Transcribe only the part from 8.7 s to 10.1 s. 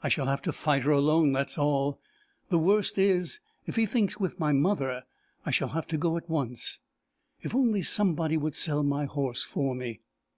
my horse for me!"